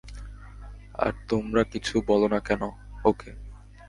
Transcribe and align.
আর 0.95 1.13
তোমরা 1.29 1.61
কিছু 1.63 1.93
বলোও 2.07 2.29
না 2.33 2.39
ওকে। 3.05 3.31